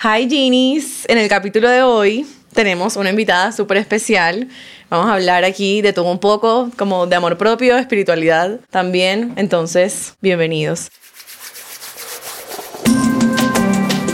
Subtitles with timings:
[0.00, 4.46] Hi Genies, en el capítulo de hoy tenemos una invitada súper especial.
[4.88, 9.32] Vamos a hablar aquí de todo un poco, como de amor propio, espiritualidad también.
[9.34, 10.92] Entonces, bienvenidos.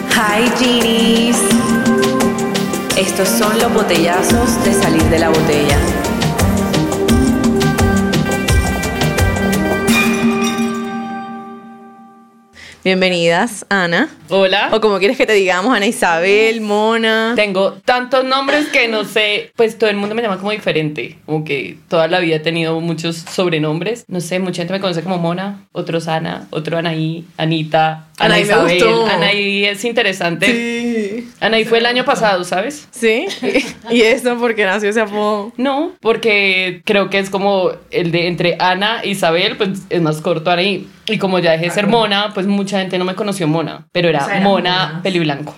[0.09, 1.37] Hi Genies.
[2.97, 5.79] Estos son los botellazos de salir de la botella.
[12.85, 14.11] Bienvenidas, Ana.
[14.29, 14.69] Hola.
[14.71, 17.33] O como quieres que te digamos, Ana Isabel, Mona.
[17.35, 21.47] Tengo tantos nombres que no sé, pues todo el mundo me llama como diferente, como
[21.47, 24.05] que toda la vida he tenido muchos sobrenombres.
[24.09, 28.43] No sé, mucha gente me conoce como Mona, otros Ana, otro Anaí, Anita, Ana Anaí
[28.43, 28.79] me Isabel.
[28.79, 29.07] gustó.
[29.07, 30.47] Anaí es interesante.
[30.47, 31.29] Sí.
[31.41, 32.87] Anaí fue el año pasado, ¿sabes?
[32.93, 33.27] ¿Sí?
[33.91, 35.53] ¿Y eso porque nació ese apodo?
[35.57, 40.21] No, porque creo que es como el de entre Ana e Isabel, pues es más
[40.21, 40.89] corto Anaí.
[41.07, 44.09] Y como ya dejé de ser Mona, pues mucha gente no me conoció Mona, pero
[44.09, 45.03] era, O sea, eran Mona monas.
[45.03, 45.55] peliblanco.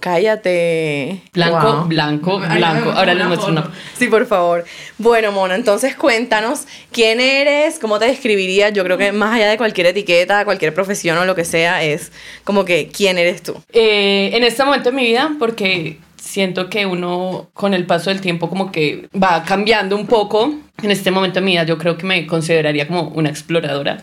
[0.00, 1.22] Cállate.
[1.32, 1.84] Blanco, Wow.
[1.86, 2.90] blanco, blanco.
[2.90, 3.70] Ahora les muestro una.
[3.98, 4.64] Sí, por favor.
[4.98, 8.72] Bueno, Mona, entonces cuéntanos quién eres, cómo te describirías.
[8.72, 12.12] Yo creo que más allá de cualquier etiqueta, cualquier profesión o lo que sea, es
[12.44, 13.54] como que quién eres tú.
[13.72, 18.20] Eh, en este momento de mi vida, porque siento que uno con el paso del
[18.20, 20.54] tiempo como que va cambiando un poco.
[20.82, 24.02] En este momento de mi vida yo creo que me consideraría como una exploradora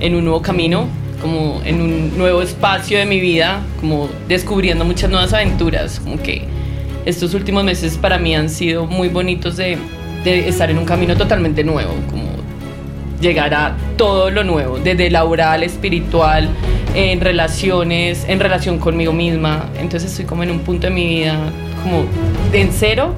[0.00, 0.88] en un nuevo camino,
[1.20, 6.46] como en un nuevo espacio de mi vida, como descubriendo muchas nuevas aventuras, como que
[7.06, 9.78] estos últimos meses para mí han sido muy bonitos de,
[10.24, 12.24] estar en un camino totalmente nuevo, como
[13.20, 16.48] llegar a todo lo nuevo, desde laboral, espiritual,
[16.94, 19.66] en relaciones, en relación conmigo misma.
[19.78, 21.38] Entonces estoy como en un punto de mi vida
[21.82, 22.04] como
[22.50, 23.14] de en cero,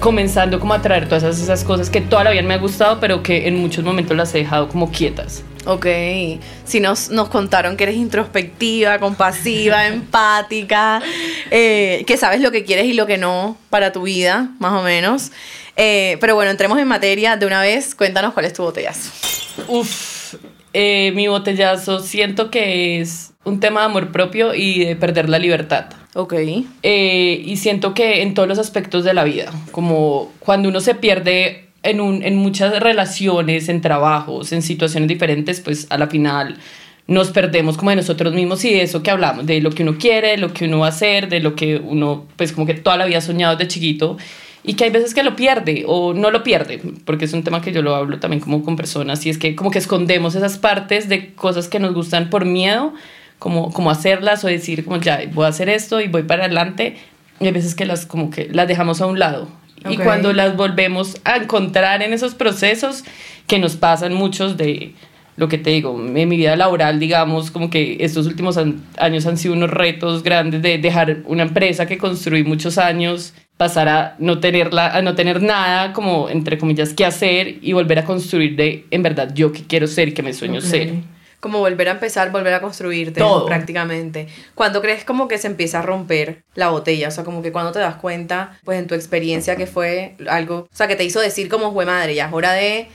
[0.00, 3.00] comenzando como a traer todas esas, esas cosas que toda la vida me ha gustado,
[3.00, 5.44] pero que en muchos momentos las he dejado como quietas.
[5.66, 5.86] Ok.
[6.64, 11.02] Si nos, nos contaron que eres introspectiva, compasiva, empática,
[11.50, 14.82] eh, que sabes lo que quieres y lo que no para tu vida, más o
[14.82, 15.32] menos.
[15.76, 17.94] Eh, pero bueno, entremos en materia de una vez.
[17.94, 19.10] Cuéntanos cuál es tu botellazo.
[19.68, 20.34] Uf,
[20.72, 25.38] eh, mi botellazo siento que es un tema de amor propio y de perder la
[25.38, 25.86] libertad.
[26.14, 26.34] Ok.
[26.82, 30.94] Eh, y siento que en todos los aspectos de la vida, como cuando uno se
[30.94, 36.56] pierde en, un, en muchas relaciones, en trabajos, en situaciones diferentes, pues a la final
[37.06, 39.98] nos perdemos como de nosotros mismos y de eso que hablamos, de lo que uno
[39.98, 42.74] quiere, de lo que uno va a hacer, de lo que uno, pues como que
[42.74, 44.16] toda la vida ha soñado desde chiquito
[44.62, 47.62] y que hay veces que lo pierde o no lo pierde, porque es un tema
[47.62, 50.58] que yo lo hablo también como con personas y es que como que escondemos esas
[50.58, 52.94] partes de cosas que nos gustan por miedo,
[53.40, 56.96] como, como hacerlas o decir como ya voy a hacer esto y voy para adelante
[57.40, 59.48] y hay veces que las como que las dejamos a un lado
[59.88, 63.04] y cuando las volvemos a encontrar en esos procesos
[63.46, 64.92] que nos pasan muchos de
[65.36, 69.24] lo que te digo, en mi vida laboral, digamos, como que estos últimos an- años
[69.26, 74.16] han sido unos retos grandes de dejar una empresa que construí muchos años, pasar a
[74.18, 78.54] no tenerla, a no tener nada como entre comillas que hacer y volver a construir
[78.56, 80.92] de en verdad yo que quiero ser y que me sueño ser.
[81.40, 83.46] Como volver a empezar, volver a construirte Todo.
[83.46, 84.28] prácticamente.
[84.54, 87.08] ¿Cuándo crees como que se empieza a romper la botella?
[87.08, 90.68] O sea, como que cuando te das cuenta, pues en tu experiencia que fue algo,
[90.70, 92.88] o sea, que te hizo decir como fue madre, ya es hora de...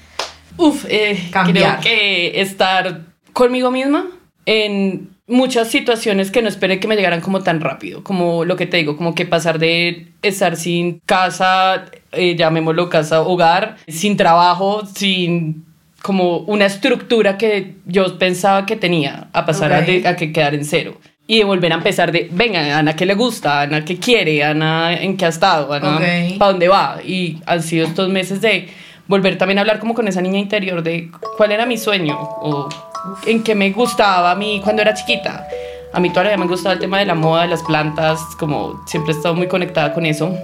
[0.57, 1.81] Uf, eh, Cambiar.
[1.81, 3.01] creo que estar
[3.33, 4.07] conmigo misma
[4.45, 8.67] en muchas situaciones que no esperé que me llegaran como tan rápido, como lo que
[8.67, 14.85] te digo, como que pasar de estar sin casa, eh, llamémoslo casa hogar, sin trabajo,
[14.85, 15.65] sin
[16.05, 19.85] como una estructura que yo pensaba que tenía, a pasar a, Ok.
[19.87, 20.97] de- a que quedar en cero.
[21.25, 23.61] Y de volver a empezar de, venga, Ana, ¿qué le gusta?
[23.61, 24.43] Ana, ¿qué quiere?
[24.43, 25.73] Ana, ¿en qué ha estado?
[25.73, 26.37] Ana, Ok.
[26.37, 26.97] ¿para dónde va?
[27.03, 28.69] Y han sido estos meses de
[29.07, 32.69] volver también a hablar como con esa niña interior de cuál era mi sueño o
[33.25, 35.47] en qué me gustaba a mí cuando era chiquita.
[35.91, 39.11] A mí todavía me gustaba el tema de la moda, de las plantas, como siempre
[39.13, 40.37] he estado muy conectada con eso.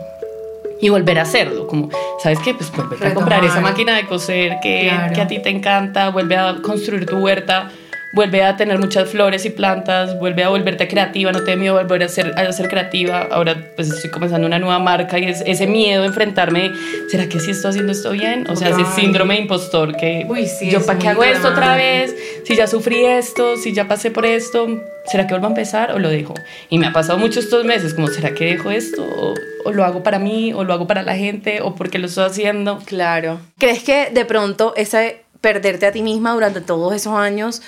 [0.82, 1.90] Y volver a hacerlo, como,
[2.22, 2.54] ¿sabes qué?
[2.56, 5.14] Pues volver a comprar esa máquina de coser que, Claro.
[5.14, 7.70] que a ti te encanta, vuelve a construir tu huerta,
[8.14, 12.04] vuelve a tener muchas flores y plantas, vuelve a volverte creativa, no te miedo volver
[12.04, 13.28] a ser, a ser creativa.
[13.32, 16.72] Ahora pues estoy comenzando una nueva marca y es ese miedo enfrentarme,
[17.10, 18.46] ¿será que sí estoy haciendo esto bien?
[18.50, 21.76] O sea, ese síndrome de impostor que Uy, sí, yo para qué hago esto otra
[21.76, 22.16] vez,
[22.46, 24.68] si ya sufrí esto, si ya pasé por esto,
[25.06, 26.34] ¿será que vuelvo a empezar o lo dejo?
[26.70, 29.04] Y me ha pasado mucho estos meses, como, ¿será que dejo esto?
[29.04, 29.34] O,
[29.66, 32.26] o lo hago para mí, o lo hago para la gente, o porque lo estoy
[32.26, 32.80] haciendo.
[32.86, 33.40] Claro.
[33.58, 37.62] ¿Crees que de pronto ese perderte a ti misma durante todos esos años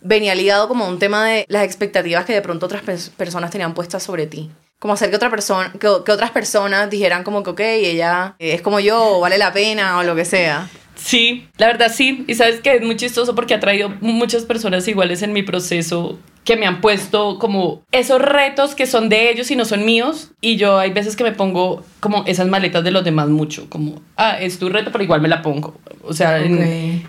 [0.00, 3.50] venía ligado como a un tema de las expectativas que de pronto otras pers- personas
[3.50, 4.50] tenían puestas sobre ti?
[4.78, 8.80] Como hacer que, otra persona, que, otras personas dijeran como que, ok, ella es como
[8.80, 10.68] yo, vale la pena, o lo que sea.
[11.04, 12.24] Sí, la verdad sí.
[12.26, 16.18] Y sabes que es muy chistoso porque ha traído muchas personas iguales en mi proceso
[16.44, 20.30] que me han puesto como esos retos que son de ellos y no son míos.
[20.40, 24.00] Y yo hay veces que me pongo como esas maletas de los demás mucho, como,
[24.16, 25.74] ah, es tu reto, pero igual me la pongo.
[26.02, 26.58] O sea, en-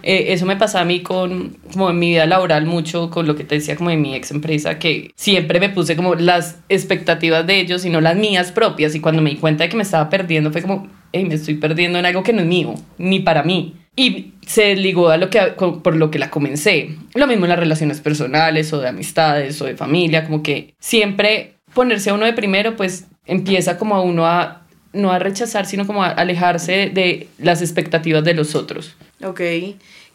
[0.04, 3.36] eh, eso me pasa a mí con, como en mi vida laboral mucho, con lo
[3.36, 7.48] que te decía como de mi ex empresa, que siempre me puse como las expectativas
[7.48, 8.94] de ellos y no las mías propias.
[8.96, 11.56] Y cuando me di cuenta de que me estaba perdiendo, fue como, hey, me estoy
[11.56, 13.76] perdiendo en algo que no es mío, ni para mí.
[13.96, 16.96] Y se desligó a lo que, por lo que la comencé.
[17.14, 21.56] Lo mismo en las relaciones personales o de amistades o de familia, como que siempre
[21.74, 24.66] ponerse a uno de primero, pues empieza como a uno a
[24.96, 28.96] no a rechazar, sino como a alejarse de las expectativas de los otros.
[29.24, 29.42] Ok.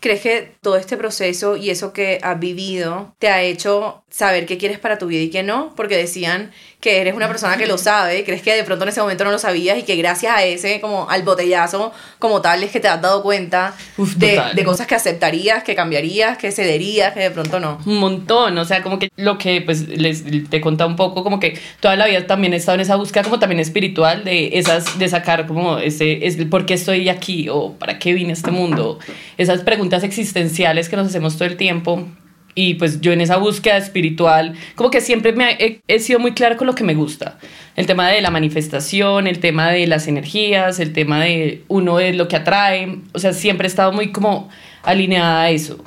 [0.00, 4.56] ¿Crees que todo este proceso y eso que has vivido te ha hecho saber qué
[4.56, 5.74] quieres para tu vida y qué no?
[5.76, 9.02] Porque decían que eres una persona que lo sabe, crees que de pronto en ese
[9.02, 12.70] momento no lo sabías y que gracias a ese, como al botellazo como tal, es
[12.70, 17.12] que te has dado cuenta Uf, de, de cosas que aceptarías, que cambiarías, que cederías,
[17.12, 17.78] que de pronto no.
[17.84, 21.22] un montón, o sea, como que lo que pues les te he contado un poco,
[21.22, 24.58] como que toda la vida también he estado en esa búsqueda como también espiritual de
[24.58, 28.32] esas, de sacar como ese, es por qué estoy aquí o para qué vine a
[28.32, 28.98] este mundo,
[29.36, 32.06] esas preguntas existenciales que nos hacemos todo el tiempo.
[32.54, 36.32] Y pues yo en esa búsqueda espiritual, como que siempre me he, he sido muy
[36.32, 37.38] clara con lo que me gusta.
[37.76, 42.16] El tema de la manifestación, el tema de las energías, el tema de uno es
[42.16, 42.98] lo que atrae.
[43.12, 44.48] O sea, siempre he estado muy como
[44.82, 45.82] alineada a eso.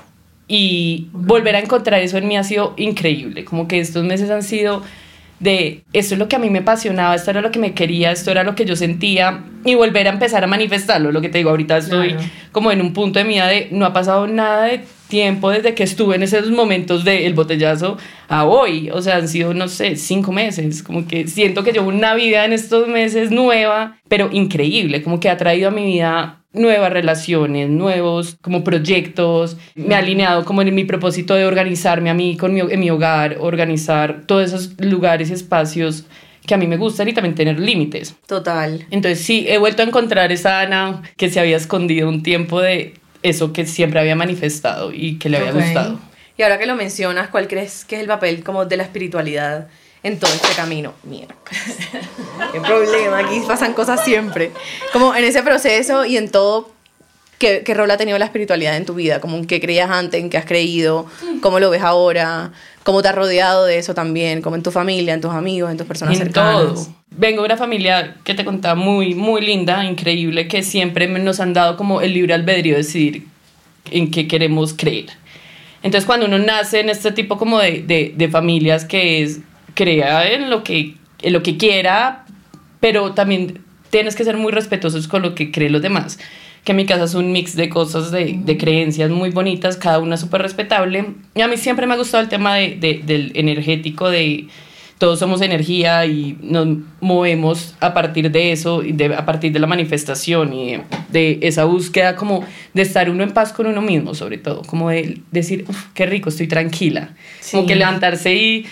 [0.48, 3.44] Y volver a encontrar eso en mí ha sido increíble.
[3.46, 4.84] Como que estos meses han sido
[5.40, 8.12] de esto es lo que a mí me apasionaba, esto era lo que me quería,
[8.12, 11.12] esto era lo que yo sentía y volver a empezar a manifestarlo.
[11.12, 12.28] Lo que te digo, ahorita estoy Claro.
[12.54, 14.82] como en un punto de mi vida de no ha pasado nada de
[15.14, 17.98] tiempo desde que estuve en esos momentos del botellazo
[18.30, 18.90] a hoy.
[18.90, 20.82] O sea, han sido, no sé, cinco meses.
[20.82, 25.04] Como que siento que llevo una vida en estos meses nueva, pero increíble.
[25.04, 29.56] Como que ha traído a mi vida nuevas relaciones, nuevos como proyectos.
[29.76, 32.90] Me ha alineado como en mi propósito de organizarme a mí con mi, en mi
[32.90, 36.06] hogar, organizar todos esos lugares y espacios
[36.48, 38.16] que a mí me gustan y también tener límites.
[38.26, 38.84] Total.
[38.90, 42.96] Entonces sí, he vuelto a encontrar esa Ana que se había escondido un tiempo de
[43.24, 46.00] eso que siempre había manifestado y que le había gustado.
[46.38, 49.68] Y ahora que lo mencionas, ¿cuál crees que es el papel como de la espiritualidad
[50.02, 50.94] en todo este camino?
[51.04, 51.36] Mierda.
[52.52, 54.52] Qué problema, aquí pasan cosas siempre.
[54.92, 56.72] Como en ese proceso y en todo,
[57.38, 59.22] ¿qué, qué rol ha tenido la espiritualidad en tu vida?
[59.22, 61.06] Como en qué creías antes, en qué has creído,
[61.42, 62.52] cómo lo ves ahora,
[62.84, 65.78] cómo te has rodeado de eso también, como en tu familia, en tus amigos, en
[65.78, 66.74] tus personas en cercanas.
[66.74, 66.88] todo.
[67.16, 71.54] Vengo de una familia que te contaba muy, muy linda, increíble, que siempre nos han
[71.54, 73.24] dado como el libre albedrío de decidir
[73.92, 75.06] en qué queremos creer.
[75.84, 79.42] Entonces, cuando uno nace en este tipo como de, de, de familias que es,
[79.76, 82.26] crea en lo, que, en lo que quiera,
[82.80, 86.18] pero también tienes que ser muy respetuosos con lo que creen los demás.
[86.64, 90.00] Que en mi casa es un mix de cosas, de, de creencias muy bonitas, cada
[90.00, 91.06] una súper respetable.
[91.36, 94.48] Y a mí siempre me ha gustado el tema de, de- del energético, de
[95.04, 99.60] todos somos energía y nos movemos a partir de eso, y de, a partir de
[99.60, 103.82] la manifestación y de, de esa búsqueda como de estar uno en paz con uno
[103.82, 107.10] mismo, sobre todo, como de decir, "Uf, qué rico, estoy tranquila.
[107.52, 107.68] Como Sí.
[107.68, 108.66] que levantarse y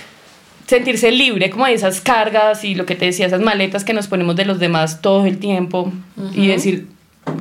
[0.67, 4.07] sentirse libre como de esas cargas y lo que te decía, esas maletas que nos
[4.07, 5.91] ponemos de los demás todo el tiempo
[6.33, 6.87] y decir,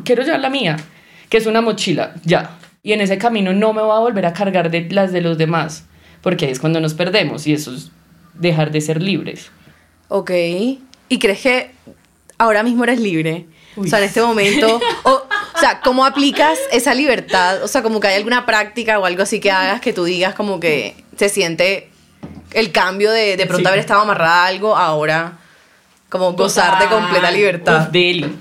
[0.05, 0.79] quiero llevar la mía,
[1.29, 2.59] que es una mochila, ya.
[2.83, 5.39] Y en ese camino no me voy a volver a cargar de las de los
[5.39, 5.87] demás,
[6.23, 7.93] porque ahí es cuando nos perdemos y eso es
[8.41, 9.51] dejar de ser libres.
[10.09, 10.31] Ok.
[11.09, 11.71] ¿Y crees que
[12.39, 13.47] ahora mismo eres libre?
[13.77, 13.87] Uy.
[13.87, 17.63] O sea, en este momento, o, o sea, ¿cómo aplicas esa libertad?
[17.63, 20.35] O sea, como que hay alguna práctica o algo así que hagas que tú digas
[20.35, 21.89] como que se siente
[22.53, 23.69] el cambio de de pronto Sí.
[23.69, 25.39] haber estado amarrada a algo, ahora
[26.09, 27.83] como gozar de completa libertad.
[27.87, 28.33] Uf, deli.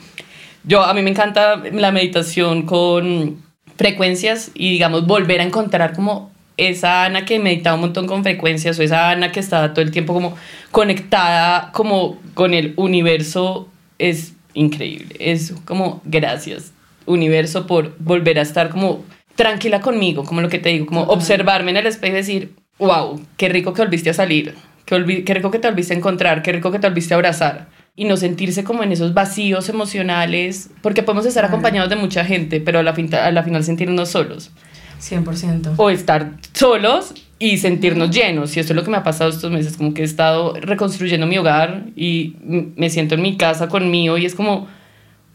[0.64, 3.44] Yo, a mí me encanta la meditación con
[3.78, 6.32] frecuencias y, digamos, volver a encontrar como
[6.68, 9.92] esa Ana que meditaba un montón con frecuencias o esa Ana que estaba todo el
[9.92, 10.36] tiempo como
[10.72, 15.16] conectada como con el universo es increíble.
[15.20, 16.72] Es como gracias,
[17.06, 19.04] universo, por volver a estar como
[19.36, 23.22] tranquila conmigo, como lo que te digo, como observarme en el espejo y decir, wow,
[23.38, 26.72] qué rico que volviste a salir, qué, rico que te volviste a encontrar, qué rico
[26.72, 31.26] que te volviste a abrazar y no sentirse como en esos vacíos emocionales, porque podemos
[31.26, 34.52] estar acompañados de mucha gente, pero a la, fin- a la final sentirnos solos
[35.00, 35.74] 100%.
[35.78, 38.56] o estar solos y sentirnos llenos.
[38.56, 41.26] Y esto es lo que me ha pasado estos meses, como que he estado reconstruyendo
[41.26, 44.68] mi hogar y me siento en mi casa conmigo y es como,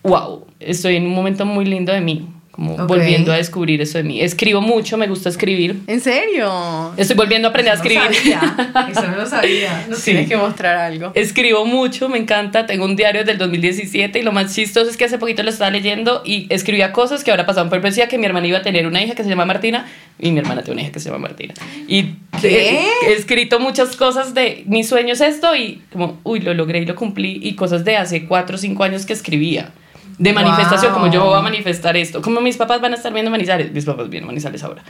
[0.03, 2.87] wow, estoy en un momento muy lindo de mí, como Ok.
[2.87, 4.21] volviendo a descubrir eso de mí.
[4.21, 5.81] Escribo mucho, me gusta escribir.
[5.89, 6.93] ¿En serio?
[6.97, 8.15] Estoy volviendo a aprender a No escribir.
[8.15, 9.87] sabía, Eso no lo sabía.
[9.89, 10.13] Nos Sí.
[10.13, 11.11] tienes que mostrar algo.
[11.15, 12.67] Escribo mucho, me encanta.
[12.67, 15.71] Tengo un diario del 2017 y lo más chistoso es que hace poquito lo estaba
[15.71, 17.71] leyendo y escribía cosas que ahora pasaban.
[17.71, 19.87] Por decía que mi hermana iba a tener una hija que se llama Martina
[20.21, 21.55] y mi hermana tiene una hija que se llama Martina.
[21.89, 22.79] Y ¿Qué?
[23.05, 26.79] he, he escrito muchas cosas de mi sueño es esto y como, uy, lo logré
[26.81, 29.73] y lo cumplí y cosas de hace cuatro o cinco años que escribía.
[30.19, 31.01] De manifestación, Wow.
[31.01, 32.23] como yo voy a manifestar esto.
[32.23, 34.83] Como mis papás van a estar viendo Manizales, mis papás vienen Manizales ahora.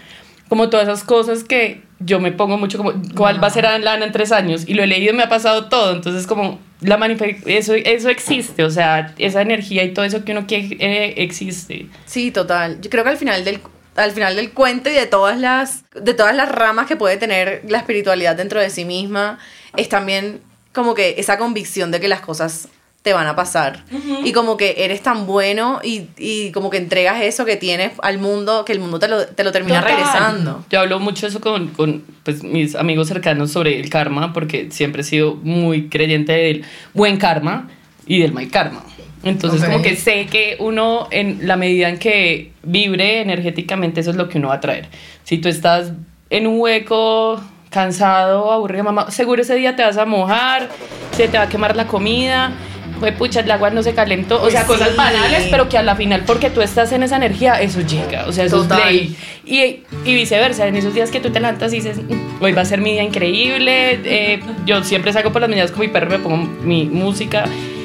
[0.48, 4.04] Como todas esas cosas que yo me pongo mucho como, ¿cuál va a ser Lana
[4.04, 4.64] en tres años?
[4.66, 5.92] Y lo he leído me ha pasado todo.
[5.92, 6.98] Entonces, como, la
[7.46, 11.86] eso, eso existe, o sea, esa energía y todo eso que uno quiere eh, existe.
[12.04, 12.80] Sí, total.
[12.82, 13.60] Yo creo que al final del
[13.96, 17.62] al final del cuento y de todas las de todas las ramas que puede tener
[17.68, 19.38] la espiritualidad dentro de sí misma
[19.76, 20.40] es también
[20.72, 22.68] como que esa convicción de que las cosas
[23.04, 23.84] te van a pasar
[24.24, 28.16] y como que eres tan bueno y, y como que entregas eso que tienes al
[28.16, 29.94] mundo que el mundo te lo, te lo termina Total.
[29.94, 30.64] regresando.
[30.70, 35.02] Yo hablo mucho eso con, con pues, mis amigos cercanos sobre el karma, porque siempre
[35.02, 37.68] he sido muy creyente del buen karma
[38.06, 38.82] y del mal karma.
[39.22, 39.66] Entonces, Ok.
[39.68, 44.30] como que sé que uno, en la medida en que vibre energéticamente, eso es lo
[44.30, 44.88] que uno va a traer.
[45.24, 45.92] Si tú estás
[46.30, 50.70] en un hueco, cansado, aburrido, mamá, seguro ese día te vas a mojar,
[51.12, 52.52] se te va a quemar la comida.
[53.00, 55.82] Fue pucha, el agua no se calentó, o Uy, sea, cosas banales, pero que a
[55.82, 58.80] la final, porque tú estás en esa energía, eso llega, o sea, eso Total.
[58.80, 59.16] es ley.
[59.44, 62.62] Y, y viceversa, en esos días que tú te levantas y dices, "Mm, hoy va
[62.62, 66.08] a ser mi día increíble, eh, yo siempre salgo por las mañanas con mi perro,
[66.08, 67.44] me pongo mi música,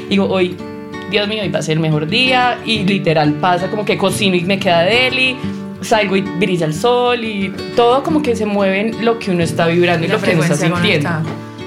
[0.10, 0.56] digo, hoy,
[1.10, 4.36] Dios mío, hoy va a ser el mejor día, y literal pasa como que cocino
[4.36, 5.36] y me queda deli,
[5.82, 9.44] salgo y brilla el sol, y todo como que se mueve en lo que uno
[9.44, 11.10] está vibrando y, lo que uno está sintiendo.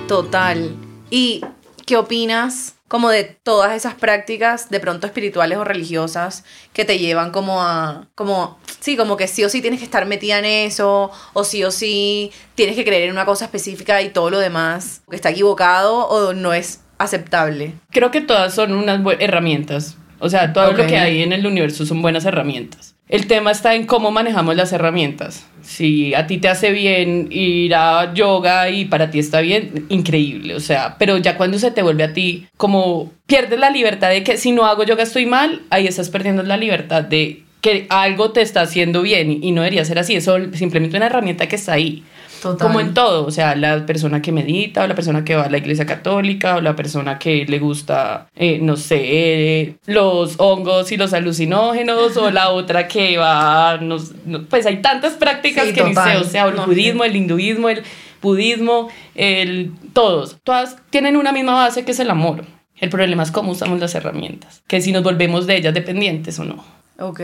[0.06, 0.70] Total.
[1.10, 1.40] ¿Y
[1.86, 6.44] qué opinas como de todas esas prácticas de pronto espirituales o religiosas
[6.74, 10.04] que te llevan como a como sí, como que sí o sí tienes que estar
[10.04, 14.10] metida en eso o sí o sí tienes que creer en una cosa específica y
[14.10, 17.76] todo lo demás que está equivocado o no es aceptable?
[17.92, 19.96] Creo que todas son unas herramientas.
[20.24, 22.94] O sea, todo lo que hay en el universo son buenas herramientas.
[23.08, 25.44] El tema está en cómo manejamos las herramientas.
[25.62, 30.54] Si a ti te hace bien ir a yoga y para ti está bien, increíble.
[30.54, 34.22] O sea, pero ya cuando se te vuelve a ti, como pierdes la libertad de
[34.22, 38.30] que si no hago yoga estoy mal, ahí estás perdiendo la libertad de que algo
[38.30, 40.14] te está haciendo bien y- no debería ser así.
[40.16, 40.24] Es
[40.54, 42.02] simplemente una herramienta que está ahí.
[42.42, 42.66] Total.
[42.66, 45.48] Como en todo, o sea, la persona que medita, o la persona que va a
[45.50, 50.90] la iglesia católica, o la persona que le gusta, eh, no sé, eh, los hongos
[50.90, 53.96] y los alucinógenos, o la otra que va, no,
[54.26, 57.14] no- pues hay tantas prácticas Sí, que ni sé, o sea, el No, budismo, el
[57.14, 57.82] hinduismo, el
[58.20, 62.44] budismo, el, todos, todas tienen una misma base que es el amor.
[62.80, 66.44] El problema es cómo usamos las herramientas, que si nos volvemos de ellas dependientes o
[66.44, 66.64] no.
[66.98, 67.20] Ok.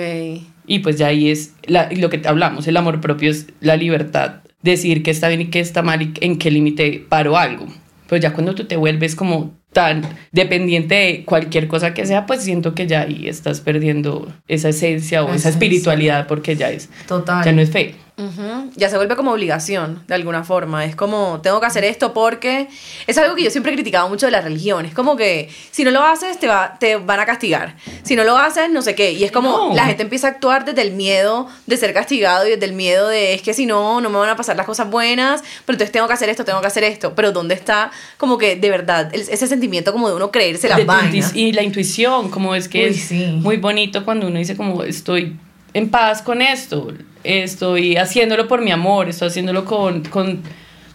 [0.66, 4.34] Y pues ya ahí es la- lo que hablamos, el amor propio es la libertad,
[4.62, 7.66] decir qué está bien y qué está mal y en qué límite paro algo.
[8.08, 12.42] Pero ya cuando tú te vuelves como tan dependiente de cualquier cosa que sea, pues
[12.42, 16.88] siento que ya ahí estás perdiendo esa esencia o La esa espiritualidad porque ya es,
[17.06, 17.44] Total.
[17.44, 17.94] ya no es fe.
[18.18, 18.72] Ujú.
[18.74, 20.84] Ya se vuelve como obligación, de alguna forma.
[20.84, 22.66] Es como, tengo que hacer esto porque...
[23.06, 24.84] Es algo que yo siempre he criticado mucho de la religión.
[24.86, 27.76] Es como que si no lo haces, te, va, te van a castigar.
[28.02, 29.12] Si no lo haces, no sé qué.
[29.12, 29.72] Y es como No.
[29.76, 33.06] la gente empieza a actuar desde el miedo de ser castigado y desde el miedo
[33.06, 35.92] de es que si no, no me van a pasar las cosas buenas, pero entonces
[35.92, 37.14] tengo que hacer esto, tengo que hacer esto.
[37.14, 40.84] Pero ¿dónde está como que de verdad el- ese sentimiento como de uno creerse las
[40.84, 41.34] vainas?
[41.34, 43.26] y la intuición, como es que Uy, es sí.
[43.40, 45.36] muy bonito cuando uno dice como estoy
[45.74, 46.92] en paz con esto,
[47.24, 50.42] estoy haciéndolo por mi amor, estoy haciéndolo con, con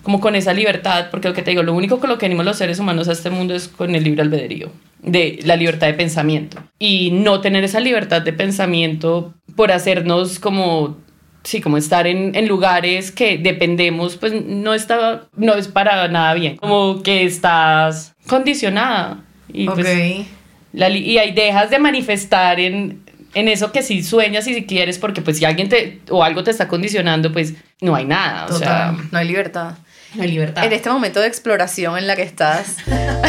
[0.03, 2.45] como con esa libertad, porque lo que te digo, lo único con lo que venimos
[2.45, 4.69] los seres humanos a este mundo es con el libre albedrío,
[5.01, 6.61] de la libertad de pensamiento.
[6.77, 10.97] Y no tener esa libertad de pensamiento por hacernos como
[11.43, 16.33] sí, como estar en, en lugares que dependemos, pues no está, no es para nada
[16.33, 16.57] bien.
[16.57, 19.23] Como que estás condicionada.
[19.51, 19.75] Y, ok.
[19.75, 20.27] pues,
[20.71, 24.97] la y ahí dejas de manifestar en, en eso que sí sueñas y si quieres,
[24.97, 28.45] porque pues si alguien te o algo te está condicionando, pues no hay nada.
[28.45, 29.09] O sea, Total.
[29.11, 29.73] no hay libertad.
[30.15, 30.63] no hay libertad.
[30.63, 32.77] En este momento de exploración en la que estás,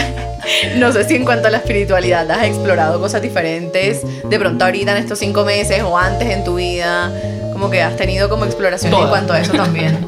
[0.76, 4.92] no sé si en cuanto a la espiritualidad has explorado cosas diferentes, de pronto ahorita
[4.92, 7.12] en estos cinco meses o antes en tu vida,
[7.54, 9.10] como que has tenido como exploración en Todas.
[9.10, 10.06] cuanto a eso también.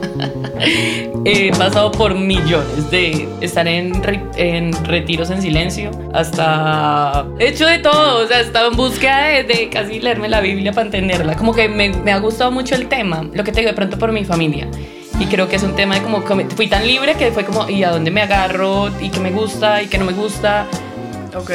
[1.24, 7.26] He pasado por millones de estar en, re- en retiros en silencio hasta...
[7.38, 10.40] He hecho de todo, o sea, he estado en búsqueda de, de casi leerme la
[10.40, 11.34] Biblia para entenderla.
[11.36, 13.98] Como que me, me ha gustado mucho el tema, lo que te digo de pronto
[13.98, 14.68] por mi familia.
[15.18, 17.68] Y creo que es un tema de como, como- fui tan libre que fue como,
[17.68, 18.90] ¿y a dónde me agarro?
[19.00, 19.82] ¿Y qué me gusta?
[19.82, 20.66] ¿Y qué no me gusta?
[21.36, 21.50] Ok.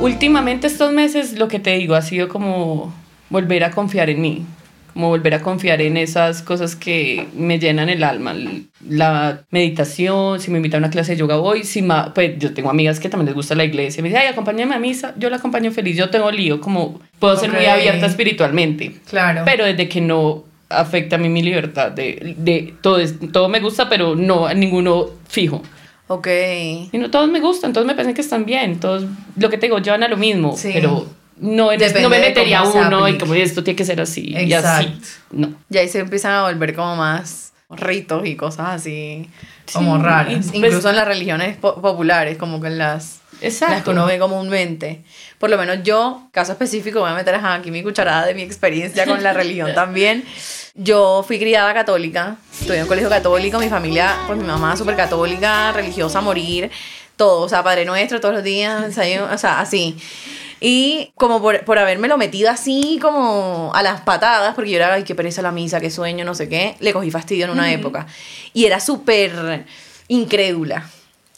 [0.00, 2.92] Últimamente estos meses, lo que te digo, ha sido como
[3.30, 4.44] volver a confiar en mí,
[4.94, 8.34] como volver a confiar en esas cosas que me llenan el alma,
[8.88, 11.84] la meditación, si me invitan a una clase de yoga voy, si
[12.14, 14.78] pues yo tengo amigas que también les gusta la iglesia, me dicen, ay, acompáñame a
[14.78, 19.42] misa, yo la acompaño feliz, yo tengo lío, como puedo ser muy abierta espiritualmente, claro.
[19.44, 22.98] pero desde que no afecta a mí mi libertad de, de todo,
[23.32, 25.60] todo me gusta, pero no a ninguno fijo.
[26.06, 26.28] Ok.
[26.92, 29.04] Y no todos me gustan, todos me parecen que están bien, todos,
[29.36, 33.18] lo que te digo, van a lo mismo, pero no, no me metería uno y
[33.18, 34.94] como esto tiene que ser así y así.
[35.30, 35.54] No.
[35.70, 39.28] Y ahí se empiezan a volver como más ritos y cosas así
[39.72, 40.46] como raras.
[40.46, 45.02] Pues Incluso en las religiones populares, como que en las, las que uno ve comúnmente.
[45.38, 49.06] Por lo menos yo, caso específico, voy a meter aquí mi cucharada de mi experiencia
[49.06, 50.24] con la religión también.
[50.74, 54.96] Yo fui criada católica, estudié en un colegio católico, mi familia, pues mi mamá súper
[54.96, 56.68] católica, religiosa a morir,
[57.16, 59.96] todo, o sea, Padre Nuestro todos los días, o sea, así.
[60.66, 65.04] Y como por, por lo metido así como a las patadas, porque yo era, ay,
[65.04, 68.06] qué pereza la misa, qué sueño, no sé qué, le cogí fastidio en una época.
[68.54, 69.66] Y era súper
[70.08, 70.88] incrédula.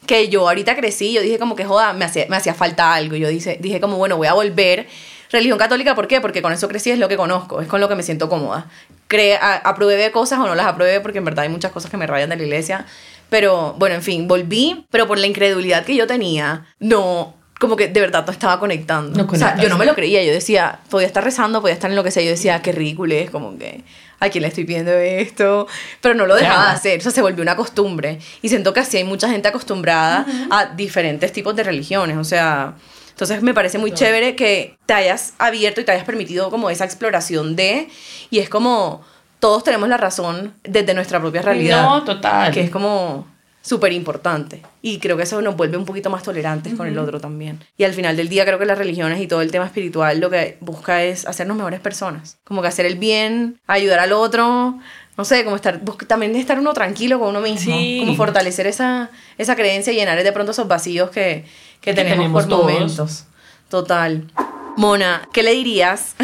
[0.06, 3.16] Que yo ahorita crecí, yo dije como que joda, me hacía, me hacía falta algo.
[3.16, 4.87] Yo dije, dije como, bueno, voy a volver.
[5.33, 6.21] Religión católica, ¿por qué?
[6.21, 8.71] Porque con eso crecí, es lo que conozco, es con lo que me siento cómoda.
[9.09, 12.06] Cre apruebe cosas o no las apruebe, porque en verdad hay muchas cosas que me
[12.06, 12.87] rayan de la iglesia.
[13.28, 17.89] Pero bueno, en fin, volví, pero por la incredulidad que yo tenía, no, como que
[17.89, 19.27] de verdad no estaba conectando.
[19.27, 20.23] o sea, yo no me lo creía.
[20.23, 22.23] Yo decía, podía estar rezando, podía estar en lo que sea.
[22.23, 23.83] Yo decía, qué ridículo es, como que,
[24.21, 25.67] ¿a quién le estoy pidiendo esto?
[26.03, 26.99] Pero no lo dejaba de hacer.
[27.01, 28.19] O sea, se volvió una costumbre.
[28.43, 32.19] Y siento que así hay mucha gente acostumbrada a diferentes tipos de religiones.
[32.19, 32.75] O sea,
[33.11, 36.85] entonces me parece muy chévere que te hayas abierto y te hayas permitido como esa
[36.85, 37.89] exploración de.
[38.29, 39.03] Y es como,
[39.41, 41.83] todos tenemos la razón desde nuestra propia realidad.
[41.83, 42.53] No, total.
[42.53, 43.27] Que es como
[43.67, 44.63] súper importante.
[44.81, 47.59] Y creo que eso nos vuelve un poquito más tolerantes con el otro también.
[47.77, 50.31] Y al final del día creo que las religiones y todo el tema espiritual lo
[50.31, 52.39] que busca es hacernos mejores personas.
[52.45, 54.79] Como que hacer el bien, ayudar al otro,
[55.17, 57.75] no sé, como estar, también estar uno tranquilo con uno mismo.
[57.75, 61.45] Como fortalecer esa, esa creencia y llenar de pronto esos vacíos que,
[61.81, 63.25] que, tenemos, por momentos.
[63.69, 64.31] Total.
[64.76, 66.14] Mona, ¿qué le dirías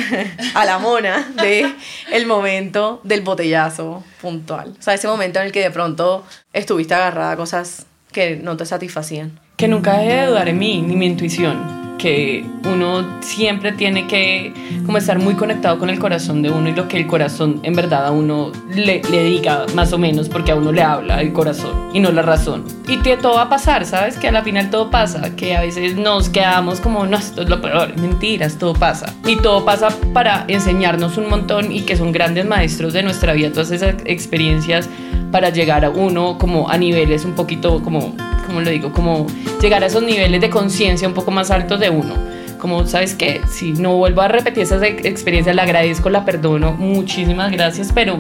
[0.55, 1.75] a la mona de
[2.13, 4.75] el momento del botellazo puntual?
[4.79, 8.57] O sea, ese momento en el que de pronto estuviste agarrada a cosas que no
[8.57, 9.41] te satisfacían.
[9.57, 14.53] Que nunca dejé de dudar en mí, ni mi intuición que uno siempre tiene que
[14.85, 17.75] como estar muy conectado con el corazón de uno y lo que el corazón en
[17.75, 21.33] verdad a uno le, le diga más o menos porque a uno le habla el
[21.33, 22.65] corazón y no la razón.
[22.89, 24.17] Y que todo va a pasar, ¿sabes?
[24.19, 27.49] Que a la final todo pasa, que a veces nos quedamos como, no, esto es
[27.49, 29.15] lo peor, mentiras, todo pasa.
[29.27, 33.51] Y todo pasa para enseñarnos un montón y que son grandes maestros de nuestra vida,
[33.51, 34.89] todas esas experiencias
[35.31, 38.15] para llegar a uno como a niveles un poquito como
[38.47, 39.27] como lo digo, como
[39.61, 42.15] llegar a esos niveles de conciencia un poco más altos de uno.
[42.59, 43.41] Como, ¿sabes qué?
[43.51, 48.19] Si no vuelvo a repetir esas experiencias, le agradezco, la perdono, muchísimas gracias, pero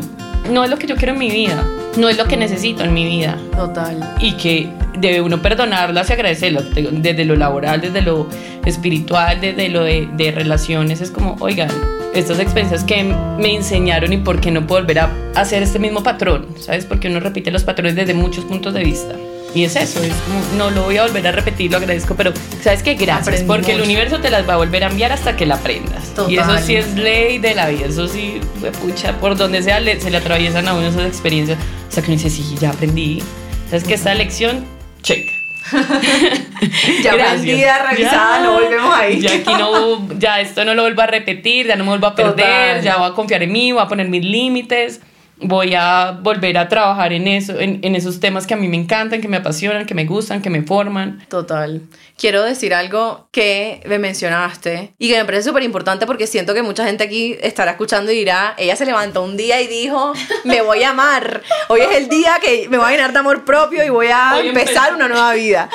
[0.50, 1.64] no es lo que yo quiero en mi vida,
[1.96, 3.38] no es lo que necesito en mi vida.
[3.56, 4.16] Total.
[4.18, 8.26] Y que debe uno perdonarlas y agradecerlas, desde lo laboral, desde lo
[8.64, 11.70] espiritual, desde lo de, de relaciones, es como, oigan,
[12.14, 16.02] estas experiencias que me enseñaron y por qué no puedo volver a hacer este mismo
[16.02, 16.84] patrón, ¿sabes?
[16.84, 19.14] Porque uno repite los patrones desde muchos puntos de vista.
[19.54, 22.32] Y es eso, es como, no lo voy a volver a repetir, lo agradezco, pero
[22.62, 22.94] ¿sabes qué?
[22.94, 26.12] Gracias, porque el universo te las va a volver a enviar hasta que la aprendas.
[26.28, 28.40] Y eso sí es ley de la vida, eso sí,
[28.80, 31.58] pucha, por donde sea se le atraviesan a uno esas experiencias.
[31.88, 33.22] O sea, que uno dice, sí, ya aprendí.
[33.68, 34.64] ¿Sabes que Esta lección,
[35.02, 35.28] check.
[37.02, 39.20] ya aprendida, revisada, no volvemos ahí.
[39.20, 42.14] Ya aquí no, ya esto no lo vuelvo a repetir, ya no me vuelvo a
[42.14, 45.00] perder, ya voy a confiar en mí, voy a poner mis límites
[45.42, 48.76] voy a volver a trabajar en eso, en, en, esos temas que a mí me
[48.76, 51.24] encantan, que me apasionan, que me gustan, que me forman.
[51.28, 51.82] Total.
[52.16, 56.62] Quiero decir algo que me mencionaste y que me parece súper importante porque siento que
[56.62, 60.12] mucha gente aquí estará escuchando y dirá, ella se levantó un día y dijo,
[60.44, 61.42] me voy a amar.
[61.68, 64.40] Hoy es el día que me voy a llenar de amor propio y voy a
[64.40, 65.68] empezar una nueva vida.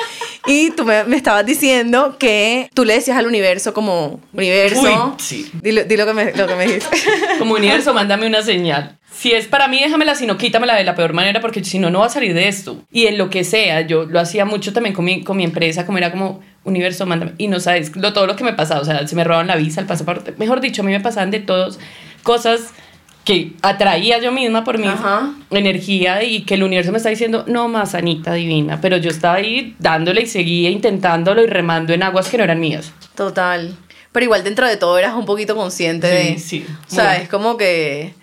[0.46, 5.14] Y tú me, me, estabas diciendo que tú le decías al universo como, universo, Uy,
[5.18, 5.50] sí.
[5.60, 6.96] di, lo, que me, lo que me dijiste.
[7.38, 10.94] Como universo, mándame una señal si es para mí, déjamela, si no, quítamela de la
[10.94, 12.84] peor manera, porque si no, no va a salir de esto.
[12.92, 15.84] Y en lo que sea, yo lo hacía mucho también con mi, con mi empresa,
[15.84, 17.32] como era como, universo, mándame.
[17.36, 19.56] Y no sabes lo, todo lo que me pasaba, o sea, se me robaban la
[19.56, 20.34] visa, el pasaporte.
[20.38, 21.80] Mejor dicho, a mí me pasaban de todas
[22.22, 22.72] cosas
[23.24, 24.88] que atraía yo misma por mi
[25.50, 28.80] energía y que el universo me está diciendo, no más, Anita divina.
[28.80, 32.60] Pero yo estaba ahí dándole y seguía intentándolo y remando en aguas que no eran
[32.60, 32.92] mías.
[33.16, 33.74] Total.
[34.12, 36.38] Pero igual dentro de todo eras un poquito consciente de...
[36.38, 38.14] Sí, O sea, es como que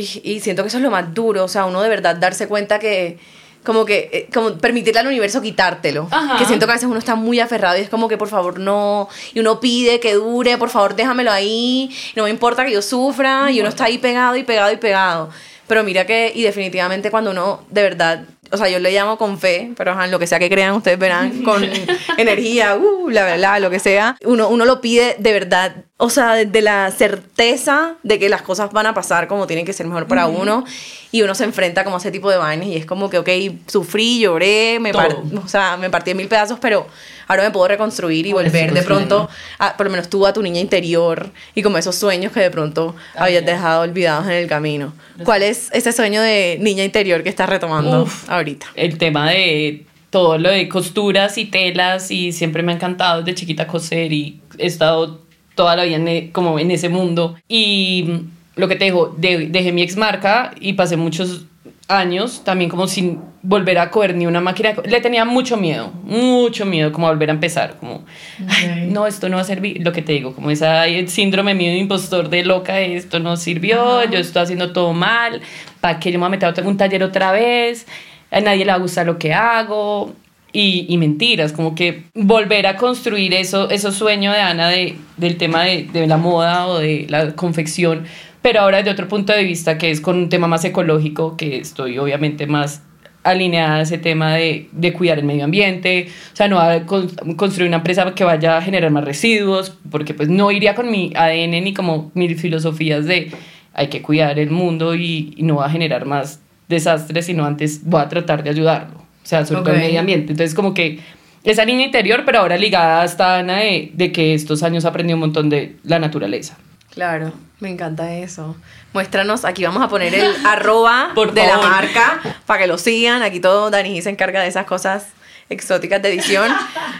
[0.00, 2.78] y, siento que eso es lo más duro, o sea, uno de verdad darse cuenta
[2.78, 3.18] que
[3.62, 6.08] como que eh, como permitirle al universo quitártelo.
[6.10, 6.38] Ajá.
[6.38, 8.58] Que siento que a veces uno está muy aferrado y es como que por favor
[8.58, 9.08] no.
[9.34, 11.94] Y uno pide que dure, por favor déjamelo ahí.
[12.16, 13.50] No me importa que yo sufra.
[13.50, 15.28] Y uno está ahí pegado y pegado y pegado.
[15.70, 19.38] Pero mira que, y definitivamente cuando uno de verdad, o sea, yo le llamo con
[19.38, 21.62] fe, pero ajá, lo que sea que crean, ustedes verán, con
[22.16, 26.34] energía, uh, la verdad, lo que sea, uno, uno lo pide de verdad, o sea,
[26.34, 30.06] de la certeza de que las cosas van a pasar como tienen que ser mejor
[30.06, 30.64] para uno,
[31.12, 33.28] y uno se enfrenta como a ese tipo de vainas, y es como que, ok,
[33.66, 36.86] sufrí, lloré, me, par- o sea, me partí en mil pedazos, pero
[37.28, 40.42] ahora me puedo reconstruir y volver de pronto, a- por lo menos tú a tu
[40.42, 44.92] niña interior, y como esos sueños que de pronto habías dejado olvidados en el camino.
[45.24, 48.28] ¿Cuál es ese sueño de niña interior que estás retomando Uf.
[48.30, 48.66] ahorita?
[48.74, 53.34] el tema de todo lo de costuras y telas y siempre me ha encantado desde
[53.38, 55.20] chiquita coser y he estado
[55.54, 58.22] toda la vida en e- como en ese mundo y
[58.56, 61.46] lo que te digo, de- dejé mi ex marca y pasé muchos
[61.88, 64.74] años también como sin volver a coger ni una máquina.
[64.84, 68.04] Le tenía mucho miedo, mucho miedo como a volver a empezar, como,
[68.48, 71.54] "Ay, no, esto no va a servir, lo que te digo, como esa el síndrome
[71.54, 75.40] mío de impostor de loca, esto no sirvió, yo estoy haciendo todo mal,
[75.80, 77.86] ¿para qué yo me voy a meter a un taller otra vez?
[78.30, 80.14] A nadie le va a gustar lo que hago.
[80.52, 85.36] Y, y mentiras, como que volver a construir eso, esos sueños de Ana de, del
[85.36, 88.04] tema de, de la moda o de la confección,
[88.42, 91.58] pero ahora desde otro punto de vista que es con un tema más ecológico, que
[91.58, 92.82] estoy obviamente más
[93.22, 97.08] alineada a ese tema de, de cuidar el medio ambiente, o sea, no a con-
[97.36, 101.12] construir una empresa que vaya a generar más residuos, porque pues no iría con mi
[101.14, 103.30] ADN ni como mis filosofías de
[103.74, 107.84] hay que cuidar el mundo y, y no va a generar más desastres, sino antes
[107.84, 110.32] voy a tratar de ayudarlo, o sea, sobre todo el medio ambiente.
[110.32, 111.00] Entonces, como que
[111.44, 115.20] esa línea interior, pero ahora ligada hasta Ana de, de que estos años aprendí un
[115.20, 116.56] montón de la naturaleza.
[116.90, 118.56] Claro, me encanta eso.
[118.92, 123.22] Muéstranos, aquí vamos a poner el arroba Por de la marca para que lo sigan.
[123.22, 125.08] Aquí todo Dani se encarga de esas cosas
[125.50, 126.48] exóticas de edición.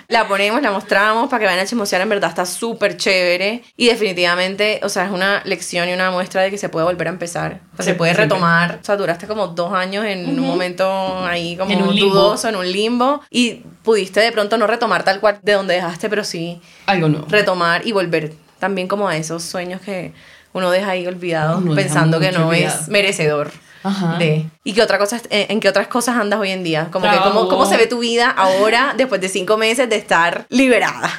[0.08, 2.02] La ponemos, la mostramos para que vayan a chismosear.
[2.02, 3.62] En verdad está súper chévere.
[3.76, 7.06] Y definitivamente, o sea, es una lección y una muestra de que se puede volver
[7.06, 7.60] a empezar.
[7.72, 8.24] O sea, se puede siempre.
[8.24, 8.80] retomar.
[8.82, 12.56] O sea, duraste como dos años en un momento ahí como En un dudoso, en
[12.56, 13.22] un limbo.
[13.30, 17.24] Y pudiste de pronto no retomar tal cual de donde dejaste, pero sí Algo no.
[17.28, 20.12] retomar y volver también como a esos sueños que
[20.52, 22.80] uno deja ahí Uno deja pensando que no olvidado.
[22.80, 24.18] es merecedor Ajá.
[24.18, 27.10] de y qué otra cosa en, en qué otras cosas andas hoy en día como
[27.10, 31.10] que cómo, cómo se ve tu vida ahora después de cinco meses de estar liberada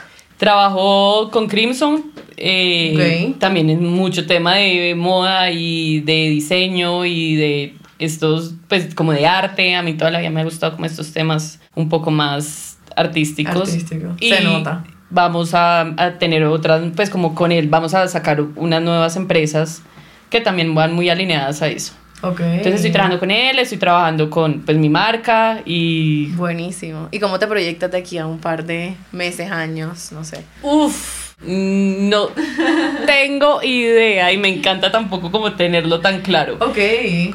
[0.41, 2.04] Trabajó con Crimson,
[2.36, 9.12] eh, también en mucho tema de moda y de diseño y de estos, pues como
[9.12, 9.76] de arte.
[9.76, 13.69] A mí toda la vida me ha gustado como estos temas un poco más artísticos.
[13.69, 14.84] Artístico, Y se nota.
[15.12, 19.84] Vamos a, a tener otras, pues como con él, vamos a sacar unas nuevas empresas
[20.32, 21.93] que también van muy alineadas a eso.
[22.21, 27.07] Okay Entonces estoy trabajando con él, estoy trabajando con pues mi marca y buenísimo.
[27.12, 30.43] Y cómo te proyectas de aquí a un par de meses años no sé.
[30.62, 32.29] Uf, no.
[33.05, 36.57] Tengo idea y me encanta tampoco como tenerlo tan claro.
[36.60, 36.77] ok.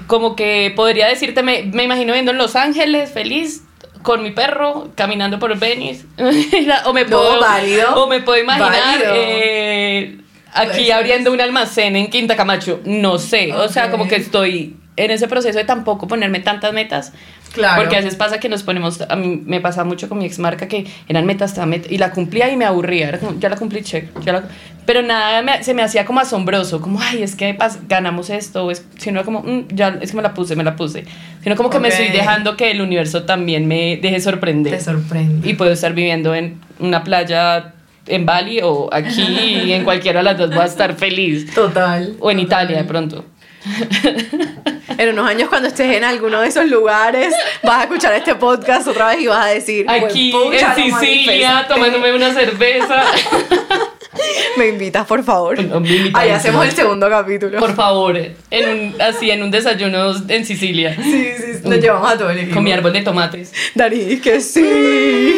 [0.07, 3.63] Como que podría decirte, me, me imagino viendo en Los Ángeles feliz
[4.07, 6.07] con mi perro caminando por Venice.
[6.85, 8.05] o me No, puedo, válido.
[8.05, 10.19] O me puedo imaginar eh,
[10.57, 12.81] aquí abriendo un almacén en Quinta Camacho.
[12.85, 17.13] No sé, o sea, como que estoy en ese proceso de tampoco ponerme tantas metas.
[17.53, 17.83] Claro.
[17.83, 20.39] Porque a veces pasa que nos ponemos, a mí me pasa mucho con mi ex
[20.39, 23.57] marca que eran metas, meta, y la cumplía y me aburría, era como, ya la
[23.57, 24.45] cumplí, check, ya la-
[24.85, 27.57] pero nada me- se me hacía como asombroso, como, ay, es que
[27.89, 31.05] ganamos esto, es, sino como, "Mm, ya, es que me la puse, me la puse,
[31.43, 34.75] sino como que me estoy dejando que el universo también me deje sorprender.
[34.77, 37.73] te sorprende Y puedo estar viviendo en una playa
[38.07, 41.53] en Bali o aquí en cualquiera de las dos voy a estar feliz.
[41.55, 43.25] total O en Italia de pronto.
[44.89, 48.87] En unos años cuando estés en alguno de esos lugares, vas a escuchar este podcast
[48.87, 51.75] otra vez y vas a decir, Aquí "Huepucha, en Sicilia manifesté".
[51.75, 53.05] tomándome una cerveza.
[54.57, 55.63] Me invitas, por favor.
[55.63, 56.37] No, me invitas, Ahí no.
[56.37, 57.59] hacemos el segundo capítulo.
[57.59, 60.97] Por favor, en un, así en un desayuno en Sicilia.
[60.97, 62.55] Sí, sí, nos llevamos a todo el equipo.
[62.55, 63.53] Con mi árbol de tomates.
[63.75, 65.35] Dani, que sí.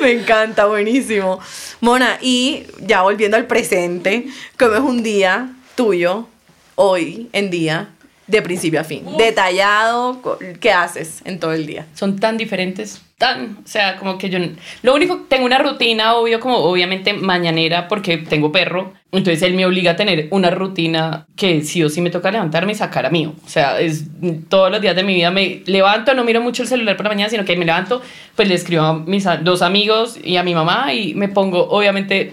[0.00, 1.40] Me encanta, buenísimo.
[1.80, 4.26] Mona, y ya volviendo al presente,
[4.58, 6.26] ¿cómo es un día tuyo,
[6.76, 7.88] hoy en día,
[8.32, 9.04] de principio a fin?
[9.18, 11.86] Detallado, ¿qué haces en todo el día?
[11.94, 13.02] Son tan diferentes.
[13.18, 14.38] Tan, o sea, como que yo.
[14.82, 18.94] Lo único, tengo una rutina, obvio, como obviamente mañanera, porque tengo perro.
[19.12, 22.72] Entonces él me obliga a tener una rutina que sí o sí me toca levantarme
[22.72, 23.34] y sacar a mío.
[23.44, 24.06] O sea, es
[24.48, 27.10] todos los días de mi vida me levanto, no miro mucho el celular por la
[27.10, 28.00] mañana, sino que me levanto,
[28.34, 32.32] pues le escribo a mis dos amigos y a mi mamá y me pongo, obviamente,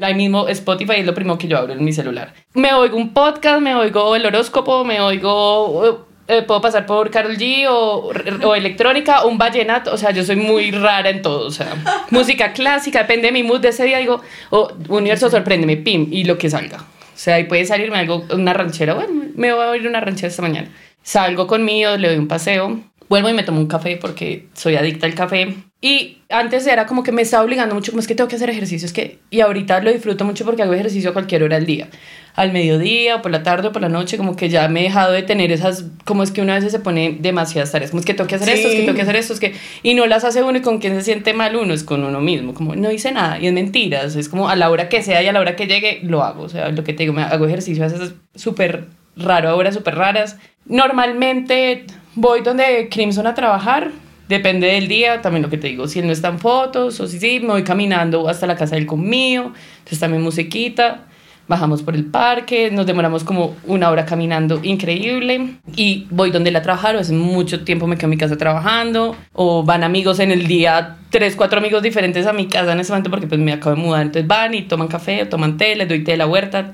[0.00, 2.34] Ahí mismo Spotify es lo primero que yo abro en mi celular.
[2.54, 7.36] Me oigo un podcast, me oigo el horóscopo, me oigo eh, puedo pasar por Carol
[7.36, 8.10] G o,
[8.44, 11.74] o electrónica o un vallenato, o sea, yo soy muy rara en todo, o sea,
[12.10, 16.24] música clásica, depende de mi mood de ese día, digo, o universo sorpréndeme, pim, y
[16.24, 16.78] lo que salga.
[16.78, 20.28] O sea, ahí puede salirme algo, una ranchera, bueno, me voy a oír una ranchera
[20.28, 20.70] esta mañana.
[21.02, 25.06] Salgo conmigo, le doy un paseo, vuelvo y me tomo un café porque soy adicta
[25.06, 25.54] al café.
[25.80, 28.48] Y antes era como que me estaba obligando mucho, como es que tengo que hacer
[28.48, 31.66] ejercicio, es que, y ahorita lo disfruto mucho porque hago ejercicio a cualquier hora del
[31.66, 31.88] día,
[32.34, 34.82] al mediodía, o por la tarde, o por la noche, como que ya me he
[34.84, 38.06] dejado de tener esas, como es que una vez se pone demasiadas tareas, como es
[38.06, 40.06] que tengo que hacer esto, es que tengo que hacer esto, es que, y no
[40.06, 42.74] las hace uno y con quien se siente mal uno, es con uno mismo, como
[42.74, 45.32] no hice nada, y es mentiras, es como a la hora que sea y a
[45.34, 47.84] la hora que llegue, lo hago, o sea, lo que te digo, me hago ejercicio
[47.84, 48.86] a veces súper
[49.16, 50.38] raro, a horas súper raras.
[50.66, 53.90] Normalmente voy donde Crimson a trabajar,
[54.28, 57.06] Depende del día, también lo que te digo, si él no está en fotos o
[57.06, 61.02] si sí, me voy caminando hasta la casa del conmigo, entonces también musiquita,
[61.46, 66.56] bajamos por el parque, nos demoramos como una hora caminando increíble y voy donde él
[66.56, 70.18] a trabajar, o hace mucho tiempo me quedo en mi casa trabajando, o van amigos
[70.20, 73.38] en el día, tres, cuatro amigos diferentes a mi casa en ese momento porque pues
[73.38, 76.12] me acabo de mudar, entonces van y toman café, o toman té, les doy té
[76.12, 76.72] de la huerta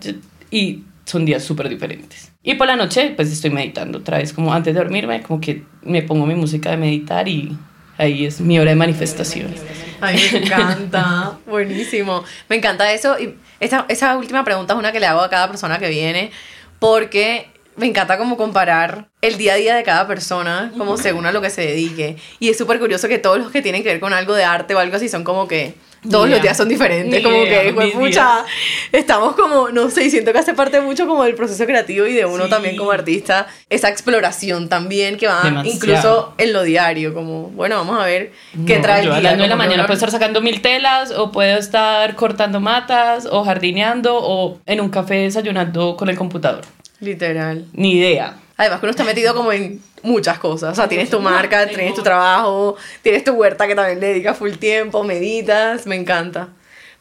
[0.53, 2.33] y son días súper diferentes.
[2.42, 5.64] Y por la noche, pues estoy meditando otra vez, como antes de dormirme, como que
[5.83, 7.57] me pongo mi música de meditar y
[7.99, 9.53] ahí es mi hora de manifestación.
[10.01, 12.25] Ay, me encanta, buenísimo.
[12.49, 13.18] Me encanta eso.
[13.18, 16.31] Y esa, esa última pregunta es una que le hago a cada persona que viene,
[16.79, 21.33] porque me encanta como comparar el día a día de cada persona, como según a
[21.33, 22.16] lo que se dedique.
[22.38, 24.75] Y es súper curioso que todos los que tienen que ver con algo de arte
[24.75, 25.75] o algo así son como que
[26.09, 28.45] todos Ni los días son diferentes, Ni como que, mis pucha,
[28.93, 32.15] estamos como, no sé, y siento que hace parte mucho como del proceso creativo y
[32.15, 32.51] de uno Sí.
[32.51, 35.77] también como artista, esa exploración también que va Demasiado.
[35.77, 38.33] incluso en lo diario, como, bueno, vamos a ver
[38.67, 39.31] qué No, trae el yo a día.
[39.31, 43.27] las 9 de la mañana puedo estar sacando mil telas o puedo estar cortando matas
[43.31, 46.63] o jardineando o en un café desayunando con el computador.
[47.01, 47.67] Literal.
[47.73, 48.37] Ni idea.
[48.57, 50.73] Además que uno está metido como en muchas cosas.
[50.73, 54.37] O sea, tienes tu marca, tienes tu trabajo, tienes tu huerta que también le dedicas
[54.37, 55.87] full tiempo, meditas.
[55.87, 56.49] Me encanta.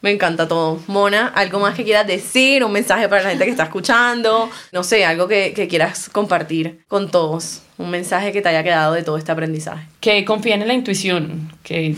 [0.02, 0.80] Me encanta todo.
[0.86, 2.64] Mona, ¿algo más que quieras decir?
[2.64, 4.48] ¿Un mensaje para la gente que está escuchando?
[4.72, 7.60] No sé, algo que, que quieras compartir con todos.
[7.76, 9.86] Un mensaje que te haya quedado de todo este aprendizaje.
[10.00, 11.96] Que confíen en la intuición, que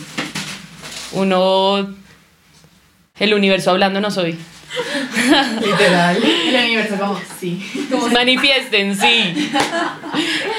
[1.12, 1.94] uno,
[3.18, 4.36] el universo hablando no soy.
[5.60, 6.16] Literal.
[6.22, 7.60] El universo como, sí.
[8.12, 9.50] Manifiesten, sí.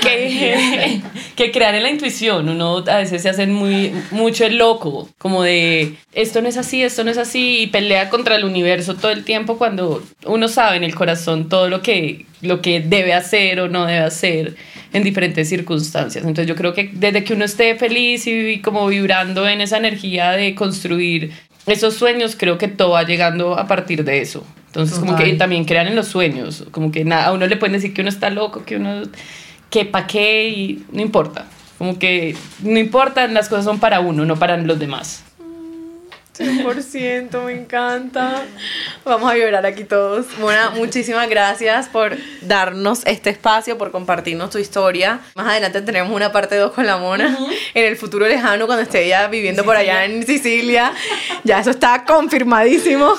[0.01, 1.01] que,
[1.35, 2.49] que crean en la intuición.
[2.49, 6.83] Uno a veces se hace muy, mucho el loco, como de esto no es así,
[6.83, 10.77] esto no es así, y pelea contra el universo todo el tiempo cuando uno sabe
[10.77, 14.55] en el corazón todo lo que, lo que debe hacer o no debe hacer
[14.93, 16.23] en diferentes circunstancias.
[16.23, 20.31] Entonces yo creo que desde que uno esté feliz y como vibrando en esa energía
[20.31, 21.33] de construir
[21.65, 24.45] esos sueños, creo que todo va llegando a partir de eso.
[24.67, 25.37] Entonces como que Total.
[25.37, 28.09] también crean en los sueños, como que nada, a uno le pueden decir que uno
[28.09, 29.03] está loco, que uno,
[29.69, 31.45] que pa' qué, y no importa.
[31.77, 35.23] Como que no importa, las cosas son para uno, no para los demás.
[36.37, 38.43] 100%, me encanta.
[39.05, 40.25] Vamos a llorar aquí todos.
[40.39, 45.19] Mona, muchísimas gracias por darnos este espacio, por compartirnos tu historia.
[45.35, 47.37] Más adelante tenemos una parte 2 con la Mona.
[47.75, 50.91] En el futuro lejano, cuando esté ella viviendo por allá en Sicilia.
[51.43, 53.13] Ya eso está confirmadísimo.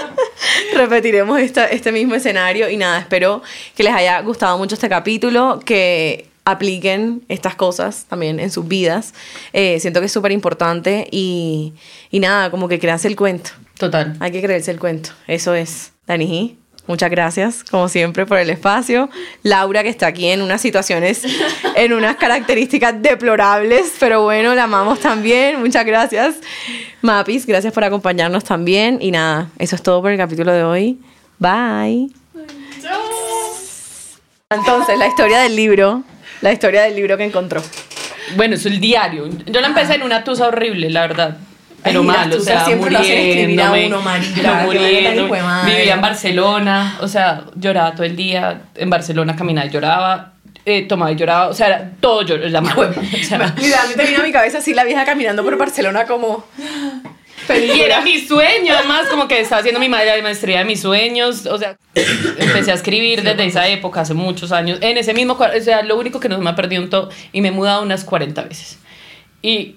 [0.74, 2.68] Repetiremos esta- este mismo escenario.
[2.68, 3.42] Y nada, espero
[3.76, 5.60] que les haya gustado mucho este capítulo.
[5.64, 9.14] Que apliquen estas cosas también en sus vidas.
[9.52, 11.74] Eh, siento que es súper importante y,
[12.10, 13.50] y nada, como que créanse el cuento.
[13.78, 14.16] Total.
[14.20, 15.10] Hay que creerse el cuento.
[15.26, 15.92] Eso es.
[16.06, 19.08] Dani G, muchas gracias, como siempre, por el espacio.
[19.42, 21.22] Laura, que está aquí en unas situaciones,
[21.76, 25.60] en unas características deplorables, pero bueno, la amamos también.
[25.60, 26.36] Muchas gracias.
[27.02, 28.98] Mapis, gracias por acompañarnos también.
[29.00, 31.00] Y nada, eso es todo por el capítulo de hoy.
[31.38, 32.10] Bye.
[34.50, 36.02] Entonces, la historia del libro,
[36.42, 37.62] la historia del libro que encontró.
[38.36, 39.28] Bueno, es el diario.
[39.46, 41.36] Yo la empecé en una tusa horrible, la verdad.
[41.82, 43.90] Pero Ay, mal, o sea, siempre lo hacen muriéndome,
[44.64, 45.42] muriéndome.
[45.42, 45.74] madre.
[45.74, 48.62] Vivía en Barcelona, o sea, lloraba todo el día.
[48.76, 50.32] En Barcelona caminaba y lloraba,
[50.64, 52.82] eh, tomaba y lloraba, o sea, era todo lloro, la mano.
[52.82, 56.44] O sea, Literalmente vino a mi cabeza así la vieja caminando por Barcelona como...
[57.48, 61.46] Y era mi sueño, además, como que estaba haciendo mi la maestría de mis sueños.
[61.46, 64.78] O sea, empecé a escribir desde esa época, hace muchos años.
[64.80, 67.10] En ese mismo, o sea, lo único que no me ha perdido un todo.
[67.32, 68.78] Y me he mudado unas 40 veces.
[69.42, 69.76] Y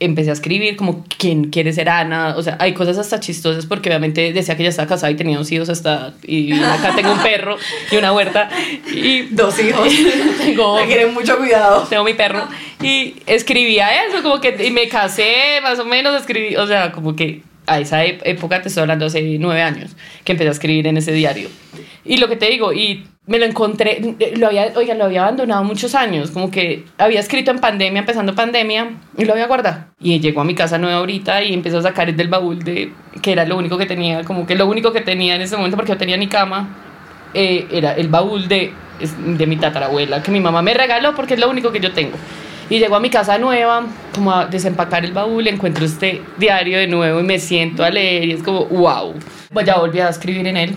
[0.00, 2.34] empecé a escribir como quién quiere ser Ana.
[2.36, 5.38] O sea, hay cosas hasta chistosas porque obviamente decía que ya estaba casada y tenía
[5.38, 6.14] dos hijos hasta.
[6.22, 7.56] Y acá tengo un perro
[7.90, 8.48] y una huerta.
[8.92, 9.88] Y Dos hijos.
[10.38, 11.86] tengo Me quieren mucho cuidado.
[11.88, 12.46] tengo mi perro
[12.82, 17.16] y escribía eso, como que y me casé, más o menos escribí, o sea, como
[17.16, 20.96] que a esa época te estoy hablando hace nueve años que empecé a escribir en
[20.98, 21.48] ese diario.
[22.04, 25.64] Y lo que te digo, y me lo encontré, lo había, oiga, lo había abandonado
[25.64, 29.86] muchos años, como que había escrito en pandemia, empezando pandemia, y lo había guardado.
[29.98, 32.92] Y llegó a mi casa nueva ahorita y empezó a sacar el del baúl de,
[33.22, 35.76] que era lo único que tenía, como que lo único que tenía en ese momento,
[35.76, 36.76] porque no tenía ni cama,
[37.32, 38.72] eh, era el baúl de,
[39.18, 42.16] de mi tatarabuela, que mi mamá me regaló porque es lo único que yo tengo.
[42.68, 43.84] Y llego a mi casa nueva,
[44.14, 48.24] como a desempacar el baúl, encuentro este diario de nuevo y me siento a leer
[48.24, 49.14] y es como, wow.
[49.52, 50.76] Pues ya volví a escribir en él,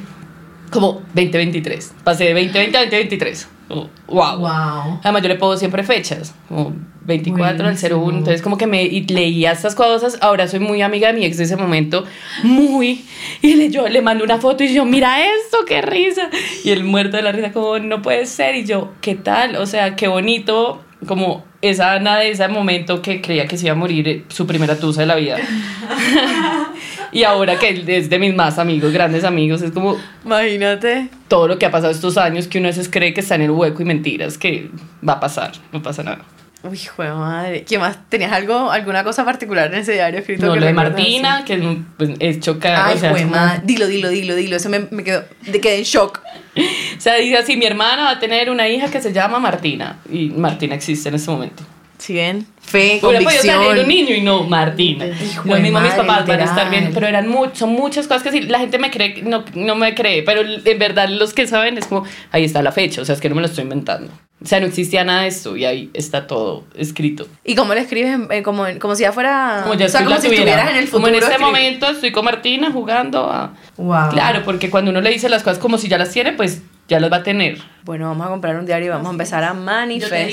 [0.71, 1.93] como 2023.
[2.03, 3.47] Pasé de 2020 a 2023.
[3.67, 4.37] Como, wow.
[4.39, 4.99] Wow.
[5.03, 6.73] Además, yo le pongo siempre fechas, como
[7.05, 7.77] 24 al 01.
[7.77, 8.09] Buenísimo.
[8.09, 10.17] Entonces, como que me y leía estas cosas.
[10.21, 12.05] Ahora soy muy amiga de mi ex de ese momento,
[12.43, 13.05] muy.
[13.41, 16.29] Y le, yo le mando una foto y yo, mira esto, qué risa.
[16.63, 18.55] Y él muerto de la risa, como, no puede ser.
[18.55, 19.55] Y yo, ¿qué tal?
[19.55, 23.73] O sea, qué bonito, como esa Ana de ese momento que creía que se iba
[23.73, 25.37] a morir eh, su primera tusa de la vida.
[27.11, 31.09] y ahora que es de mis más amigos, grandes amigos, es como, Imagínate.
[31.27, 33.43] todo lo que ha pasado estos años que uno a veces cree que está en
[33.43, 34.69] el hueco y mentiras que
[35.07, 36.19] va a pasar, no pasa nada.
[36.63, 37.63] Uy, hijo de madre.
[37.63, 37.97] ¿Qué más?
[38.09, 40.47] ¿Tenías algo, alguna cosa particular en ese diario escrito?
[40.47, 43.61] No, que lo de Martina, que pues, es chocar, Ay, o sea, jue madre.
[43.63, 44.55] Dilo, dilo, dilo, dilo.
[44.55, 46.19] Eso me, me quedó, de quedé en shock.
[46.97, 49.99] o sea, dice así, mi hermana va a tener una hija que se llama Martina
[50.11, 51.63] y Martina existe en este momento.
[51.97, 52.45] ¿Sí ven?
[52.61, 53.87] Fe, Hubiera podido salir un convicción.
[53.87, 55.07] niño y no Martina.
[55.07, 56.69] Hijo Lo mismo mis papás van a estar literal.
[56.69, 59.75] bien, pero eran mu- son muchas cosas que sí, la gente me cree, no, no
[59.75, 63.05] me cree, pero en verdad los que saben es como, ahí está la fecha, o
[63.05, 64.11] sea, es que no me lo estoy inventando.
[64.43, 67.27] O sea, no existía nada de esto y ahí está todo escrito.
[67.43, 68.19] ¿Y cómo le escribes?
[68.29, 69.61] Eh, como, como si ya fuera...
[69.63, 70.43] Como ya o sea, como si tuviera.
[70.51, 71.01] estuvieras en el futuro.
[71.01, 71.57] Como en este escribiendo.
[71.57, 73.53] momento estoy con Martina jugando a...
[73.77, 74.09] Wow.
[74.11, 76.99] Claro, porque cuando uno le dice las cosas como si ya las tiene, pues ya
[76.99, 77.57] las va a tener.
[77.83, 80.29] Bueno, vamos a comprar un diario y vamos a empezar a manifestar.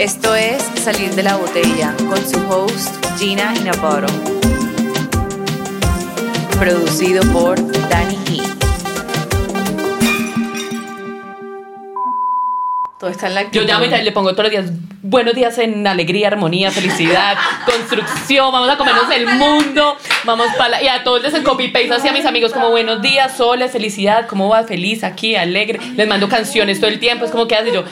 [0.00, 4.06] Esto es Salir de la Botella con su host Gina Inaparo.
[6.58, 7.56] Producido por
[7.90, 8.69] Danny E.
[13.00, 15.86] Todo está en la Yo llamo y le pongo todos los días buenos días en
[15.86, 21.42] alegría, armonía, felicidad, construcción, vamos a comernos el mundo, vamos para y a todos les
[21.42, 25.36] copy paste así a mis amigos como buenos días, soles, felicidad, cómo va, feliz aquí,
[25.36, 27.84] alegre, les mando canciones todo el tiempo, es como que haces Y yo,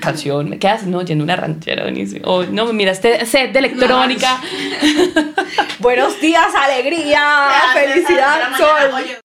[0.00, 0.86] canción, ¿qué haces?
[0.86, 2.26] No, yendo una ranchera, buenísimo.
[2.26, 4.40] O no, mira este set de electrónica.
[5.78, 9.04] Buenos días, alegría, felicidad, sol.